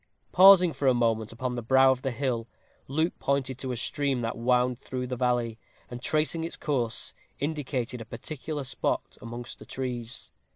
Pausing 0.31 0.73
for 0.73 0.87
a 0.87 0.95
moment 0.95 1.31
upon 1.31 1.53
the 1.53 1.61
brow 1.61 1.91
of 1.91 2.01
the 2.01 2.09
hill, 2.09 2.47
Luke 2.87 3.13
pointed 3.19 3.59
to 3.59 3.71
a 3.71 3.77
stream 3.77 4.21
that 4.21 4.35
wound 4.35 4.79
through 4.79 5.05
the 5.05 5.15
valley, 5.15 5.59
and, 5.91 6.01
tracing 6.01 6.43
its 6.43 6.57
course, 6.57 7.13
indicated 7.37 8.01
a 8.01 8.05
particular 8.05 8.63
spot 8.63 9.15
amongst 9.21 9.59
the 9.59 9.65
trees. 9.67 10.31